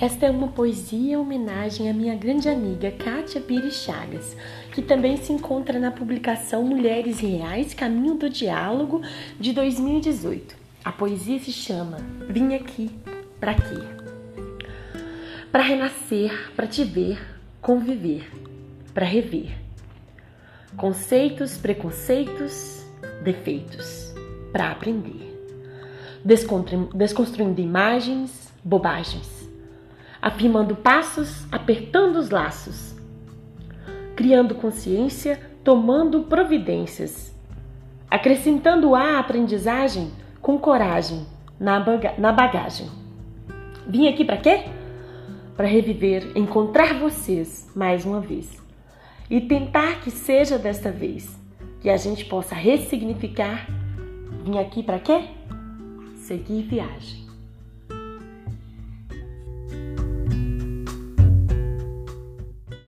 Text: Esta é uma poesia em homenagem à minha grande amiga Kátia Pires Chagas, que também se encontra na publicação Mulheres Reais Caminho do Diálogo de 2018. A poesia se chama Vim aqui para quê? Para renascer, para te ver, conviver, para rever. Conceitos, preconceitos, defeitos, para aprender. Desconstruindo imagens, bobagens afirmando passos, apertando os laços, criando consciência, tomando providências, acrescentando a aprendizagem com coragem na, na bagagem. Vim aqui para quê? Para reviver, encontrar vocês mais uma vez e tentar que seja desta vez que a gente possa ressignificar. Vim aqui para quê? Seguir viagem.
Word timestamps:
Esta 0.00 0.26
é 0.26 0.30
uma 0.30 0.46
poesia 0.46 1.14
em 1.14 1.16
homenagem 1.16 1.90
à 1.90 1.92
minha 1.92 2.14
grande 2.14 2.48
amiga 2.48 2.88
Kátia 2.92 3.40
Pires 3.40 3.82
Chagas, 3.82 4.36
que 4.72 4.80
também 4.80 5.16
se 5.16 5.32
encontra 5.32 5.76
na 5.80 5.90
publicação 5.90 6.62
Mulheres 6.62 7.18
Reais 7.18 7.74
Caminho 7.74 8.14
do 8.14 8.30
Diálogo 8.30 9.02
de 9.40 9.52
2018. 9.52 10.54
A 10.84 10.92
poesia 10.92 11.40
se 11.40 11.50
chama 11.50 11.96
Vim 12.30 12.54
aqui 12.54 12.92
para 13.40 13.54
quê? 13.54 13.74
Para 15.50 15.64
renascer, 15.64 16.52
para 16.54 16.68
te 16.68 16.84
ver, 16.84 17.20
conviver, 17.60 18.30
para 18.94 19.04
rever. 19.04 19.50
Conceitos, 20.76 21.56
preconceitos, 21.58 22.86
defeitos, 23.24 24.14
para 24.52 24.70
aprender. 24.70 25.26
Desconstruindo 26.24 27.60
imagens, 27.60 28.52
bobagens 28.62 29.47
afirmando 30.20 30.76
passos, 30.76 31.46
apertando 31.52 32.16
os 32.16 32.30
laços, 32.30 32.94
criando 34.16 34.54
consciência, 34.54 35.40
tomando 35.62 36.22
providências, 36.22 37.34
acrescentando 38.10 38.94
a 38.94 39.18
aprendizagem 39.18 40.10
com 40.40 40.58
coragem 40.58 41.26
na, 41.58 41.84
na 42.18 42.32
bagagem. 42.32 42.88
Vim 43.86 44.08
aqui 44.08 44.24
para 44.24 44.36
quê? 44.36 44.64
Para 45.56 45.66
reviver, 45.66 46.32
encontrar 46.36 46.94
vocês 46.94 47.70
mais 47.74 48.04
uma 48.04 48.20
vez 48.20 48.62
e 49.30 49.40
tentar 49.40 50.00
que 50.00 50.10
seja 50.10 50.58
desta 50.58 50.90
vez 50.90 51.38
que 51.80 51.90
a 51.90 51.96
gente 51.96 52.24
possa 52.24 52.54
ressignificar. 52.54 53.66
Vim 54.44 54.58
aqui 54.58 54.82
para 54.82 54.98
quê? 54.98 55.24
Seguir 56.16 56.62
viagem. 56.62 57.27